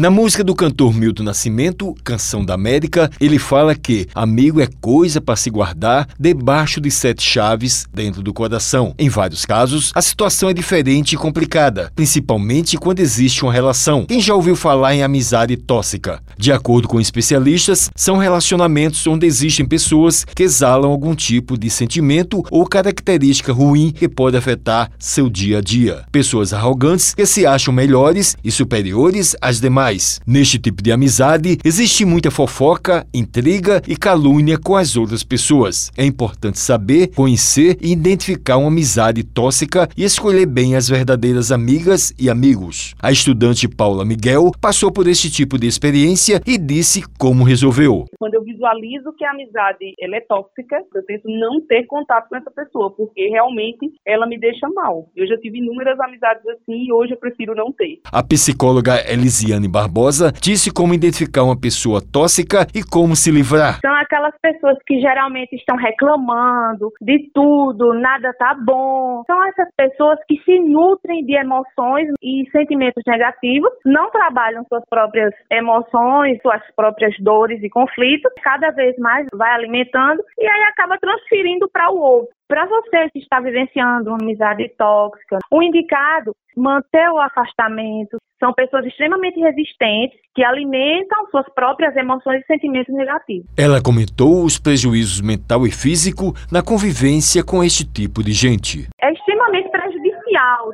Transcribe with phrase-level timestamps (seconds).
[0.00, 5.20] Na música do cantor Milton Nascimento, Canção da América, ele fala que amigo é coisa
[5.20, 8.94] para se guardar debaixo de sete chaves dentro do coração.
[8.98, 14.06] Em vários casos, a situação é diferente e complicada, principalmente quando existe uma relação.
[14.06, 16.22] Quem já ouviu falar em amizade tóxica?
[16.34, 22.42] De acordo com especialistas, são relacionamentos onde existem pessoas que exalam algum tipo de sentimento
[22.50, 26.06] ou característica ruim que pode afetar seu dia a dia.
[26.10, 29.89] Pessoas arrogantes que se acham melhores e superiores às demais
[30.26, 35.90] Neste tipo de amizade, existe muita fofoca, intriga e calúnia com as outras pessoas.
[35.96, 42.14] É importante saber, conhecer e identificar uma amizade tóxica e escolher bem as verdadeiras amigas
[42.18, 42.94] e amigos.
[43.02, 48.04] A estudante Paula Miguel passou por esse tipo de experiência e disse como resolveu.
[48.18, 52.36] Quando eu visualizo que a amizade ela é tóxica, eu tento não ter contato com
[52.36, 55.08] essa pessoa, porque realmente ela me deixa mal.
[55.16, 58.00] Eu já tive inúmeras amizades assim e hoje eu prefiro não ter.
[58.12, 63.80] A psicóloga Elisiane Barbosa disse como identificar uma pessoa tóxica e como se livrar.
[63.80, 69.22] São aquelas pessoas que geralmente estão reclamando de tudo, nada tá bom.
[69.26, 75.32] São essas pessoas que se nutrem de emoções e sentimentos negativos, não trabalham suas próprias
[75.50, 81.68] emoções, suas próprias dores e conflitos, cada vez mais vai alimentando e aí acaba transferindo
[81.72, 82.39] para o outro.
[82.50, 88.18] Para você que está vivenciando uma amizade tóxica, o indicado manter o afastamento.
[88.40, 93.46] São pessoas extremamente resistentes que alimentam suas próprias emoções e sentimentos negativos.
[93.56, 98.88] Ela comentou os prejuízos mental e físico na convivência com este tipo de gente.
[99.00, 99.99] É extremamente prejudicial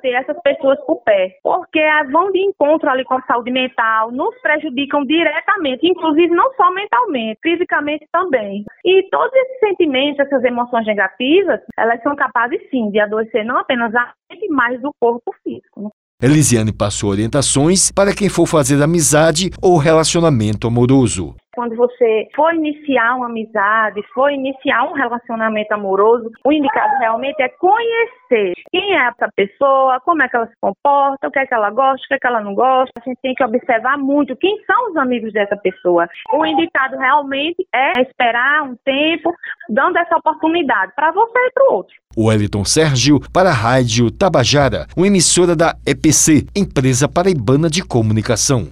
[0.00, 1.80] ter essas pessoas por pé, porque
[2.12, 7.38] vão de encontro ali com a saúde mental, nos prejudicam diretamente, inclusive não só mentalmente,
[7.42, 8.64] fisicamente também.
[8.84, 13.94] E todos esses sentimentos, essas emoções negativas, elas são capazes sim de adoecer não apenas
[13.94, 15.82] a mente, mas o corpo físico.
[15.82, 15.90] Né?
[16.22, 23.16] Elisiane passou orientações para quem for fazer amizade ou relacionamento amoroso quando você for iniciar
[23.16, 29.28] uma amizade, for iniciar um relacionamento amoroso, o indicado realmente é conhecer quem é essa
[29.36, 32.14] pessoa, como é que ela se comporta, o que é que ela gosta, o que
[32.14, 32.90] é que ela não gosta.
[32.98, 36.08] A gente tem que observar muito quem são os amigos dessa pessoa.
[36.32, 39.30] O indicado realmente é esperar um tempo,
[39.68, 41.94] dando essa oportunidade para você e para o outro.
[42.16, 48.70] O Wellington Sérgio para a Rádio Tabajara, uma emissora da EPC, Empresa Paraibana de Comunicação.